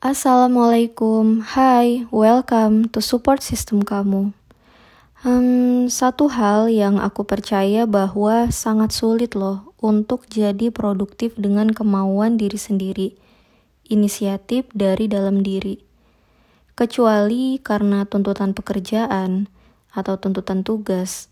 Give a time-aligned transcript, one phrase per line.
[0.00, 4.32] Assalamualaikum, hai, welcome to support system kamu.
[5.20, 12.40] Hmm, satu hal yang aku percaya bahwa sangat sulit loh untuk jadi produktif dengan kemauan
[12.40, 13.12] diri sendiri,
[13.92, 15.84] inisiatif dari dalam diri.
[16.72, 19.52] Kecuali karena tuntutan pekerjaan
[19.92, 21.28] atau tuntutan tugas,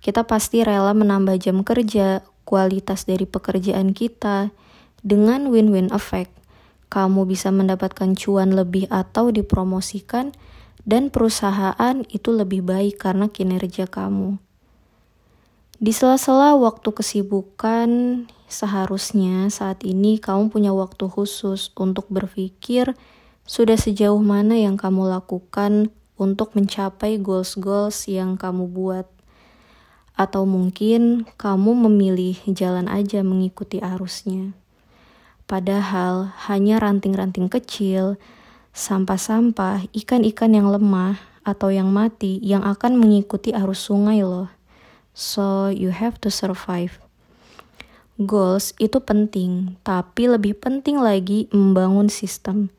[0.00, 4.56] kita pasti rela menambah jam kerja, kualitas dari pekerjaan kita,
[5.04, 6.35] dengan win-win effect
[6.96, 10.32] kamu bisa mendapatkan cuan lebih atau dipromosikan,
[10.88, 14.40] dan perusahaan itu lebih baik karena kinerja kamu.
[15.76, 22.96] Di sela-sela waktu kesibukan, seharusnya saat ini kamu punya waktu khusus untuk berpikir
[23.44, 29.04] sudah sejauh mana yang kamu lakukan untuk mencapai goals-goals yang kamu buat.
[30.16, 34.56] Atau mungkin kamu memilih jalan aja mengikuti arusnya.
[35.46, 38.18] Padahal hanya ranting-ranting kecil,
[38.74, 44.50] sampah-sampah, ikan-ikan yang lemah atau yang mati yang akan mengikuti arus sungai loh.
[45.14, 46.98] So, you have to survive.
[48.18, 52.74] Goals itu penting, tapi lebih penting lagi membangun sistem.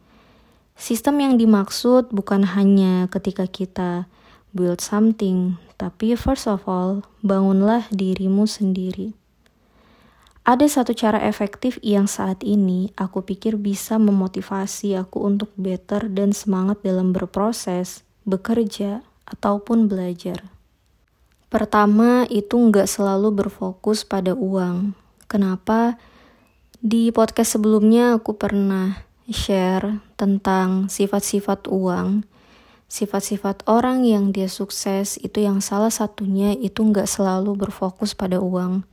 [0.75, 4.05] Sistem yang dimaksud bukan hanya ketika kita
[4.53, 9.13] build something, tapi first of all, bangunlah dirimu sendiri.
[10.47, 16.31] Ada satu cara efektif yang saat ini aku pikir bisa memotivasi aku untuk better dan
[16.31, 20.47] semangat dalam berproses, bekerja, ataupun belajar.
[21.51, 24.95] Pertama, itu nggak selalu berfokus pada uang.
[25.27, 25.99] Kenapa?
[26.79, 32.23] Di podcast sebelumnya aku pernah share tentang sifat-sifat uang.
[32.87, 38.87] Sifat-sifat orang yang dia sukses itu yang salah satunya itu nggak selalu berfokus pada uang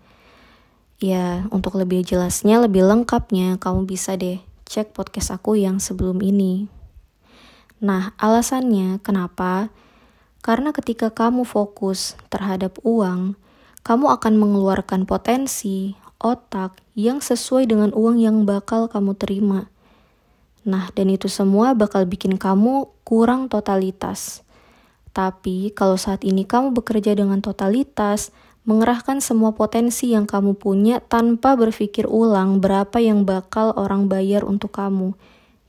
[1.03, 6.71] Ya, untuk lebih jelasnya, lebih lengkapnya, kamu bisa deh cek podcast aku yang sebelum ini.
[7.83, 9.75] Nah, alasannya kenapa?
[10.41, 13.35] Karena ketika kamu fokus terhadap uang,
[13.85, 19.69] kamu akan mengeluarkan potensi otak yang sesuai dengan uang yang bakal kamu terima.
[20.65, 24.41] Nah, dan itu semua bakal bikin kamu kurang totalitas.
[25.13, 28.33] Tapi kalau saat ini kamu bekerja dengan totalitas,
[28.65, 34.73] mengerahkan semua potensi yang kamu punya tanpa berpikir ulang berapa yang bakal orang bayar untuk
[34.73, 35.13] kamu.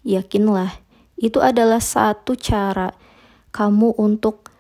[0.08, 0.80] Yakinlah,
[1.20, 2.96] itu adalah satu cara
[3.52, 4.52] kamu untuk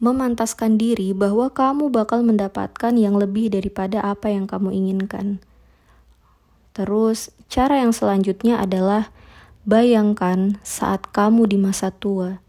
[0.00, 5.40] memantaskan diri bahwa kamu bakal mendapatkan yang lebih daripada apa yang kamu inginkan.
[6.76, 9.08] Terus, cara yang selanjutnya adalah
[9.64, 12.44] bayangkan saat kamu di masa tua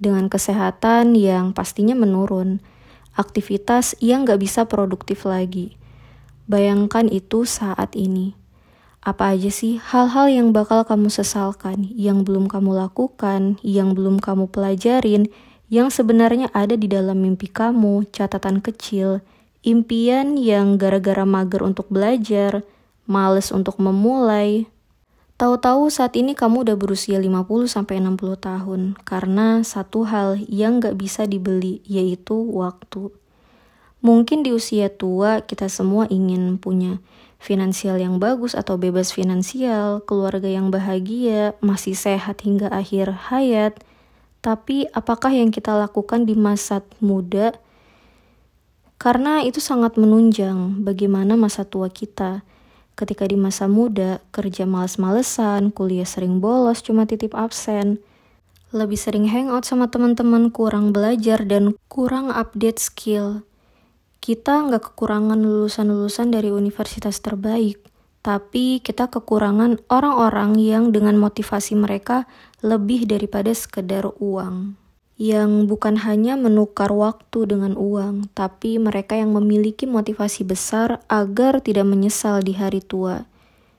[0.00, 2.64] dengan kesehatan yang pastinya menurun
[3.16, 5.74] aktivitas yang gak bisa produktif lagi.
[6.46, 8.36] Bayangkan itu saat ini.
[9.02, 14.50] Apa aja sih hal-hal yang bakal kamu sesalkan, yang belum kamu lakukan, yang belum kamu
[14.50, 15.30] pelajarin,
[15.66, 19.22] yang sebenarnya ada di dalam mimpi kamu, catatan kecil,
[19.66, 22.62] impian yang gara-gara mager untuk belajar,
[23.06, 24.66] males untuk memulai,
[25.36, 27.76] Tahu-tahu saat ini kamu udah berusia 50-60
[28.40, 33.12] tahun karena satu hal yang gak bisa dibeli yaitu waktu.
[34.00, 37.04] Mungkin di usia tua kita semua ingin punya
[37.36, 43.76] finansial yang bagus atau bebas finansial, keluarga yang bahagia, masih sehat hingga akhir hayat.
[44.40, 47.52] Tapi apakah yang kita lakukan di masa muda?
[48.96, 52.40] Karena itu sangat menunjang bagaimana masa tua kita
[52.96, 58.00] Ketika di masa muda, kerja males-malesan, kuliah sering bolos, cuma titip absen.
[58.72, 63.44] Lebih sering hangout sama teman-teman, kurang belajar, dan kurang update skill.
[64.24, 67.84] Kita nggak kekurangan lulusan-lulusan dari universitas terbaik,
[68.24, 72.24] tapi kita kekurangan orang-orang yang dengan motivasi mereka
[72.64, 74.85] lebih daripada sekedar uang
[75.16, 81.88] yang bukan hanya menukar waktu dengan uang, tapi mereka yang memiliki motivasi besar agar tidak
[81.88, 83.24] menyesal di hari tua.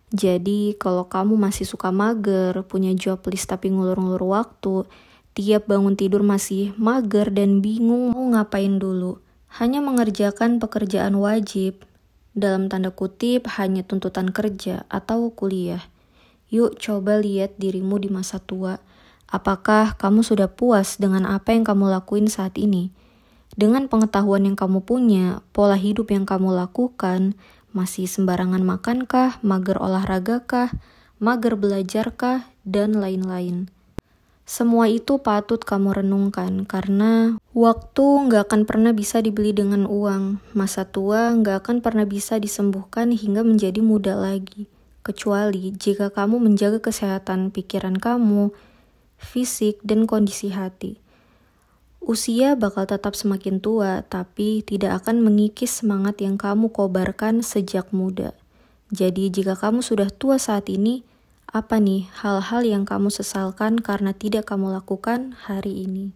[0.09, 4.89] Jadi, kalau kamu masih suka mager, punya job list tapi ngulur-ngulur waktu,
[5.37, 9.21] tiap bangun tidur masih mager dan bingung mau ngapain dulu,
[9.61, 11.85] hanya mengerjakan pekerjaan wajib,
[12.33, 15.85] dalam tanda kutip hanya tuntutan kerja atau kuliah.
[16.49, 18.81] Yuk coba lihat dirimu di masa tua
[19.27, 22.95] Apakah kamu sudah puas dengan apa yang kamu lakuin saat ini?
[23.57, 27.35] Dengan pengetahuan yang kamu punya, pola hidup yang kamu lakukan,
[27.75, 30.39] masih sembarangan makankah, mager olahraga
[31.17, 33.67] mager belajarkah, dan lain-lain.
[34.47, 40.39] Semua itu patut kamu renungkan karena waktu nggak akan pernah bisa dibeli dengan uang.
[40.55, 44.71] Masa tua nggak akan pernah bisa disembuhkan hingga menjadi muda lagi.
[45.07, 48.51] kecuali jika kamu menjaga kesehatan pikiran kamu,
[49.17, 51.01] fisik, dan kondisi hati.
[51.99, 58.31] Usia bakal tetap semakin tua, tapi tidak akan mengikis semangat yang kamu kobarkan sejak muda.
[58.95, 61.03] Jadi, jika kamu sudah tua saat ini,
[61.51, 66.15] apa nih hal-hal yang kamu sesalkan karena tidak kamu lakukan hari ini?